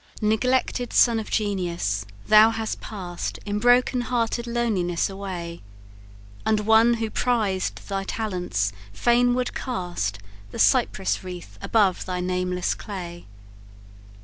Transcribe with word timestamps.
"Neglected 0.23 0.93
son 0.93 1.19
of 1.19 1.29
genius! 1.29 2.07
thou 2.27 2.49
hast 2.49 2.81
pass'd 2.81 3.37
In 3.45 3.59
broken 3.59 4.01
hearted 4.01 4.47
loneliness 4.47 5.11
away; 5.11 5.61
And 6.43 6.61
one 6.61 6.95
who 6.95 7.11
prized 7.11 7.87
thy 7.87 8.03
talents, 8.05 8.73
fain 8.91 9.35
would 9.35 9.53
cast 9.53 10.17
The 10.49 10.57
cypress 10.57 11.23
wreath 11.23 11.55
above 11.61 12.05
thy 12.05 12.19
nameless 12.19 12.73
clay. 12.73 13.27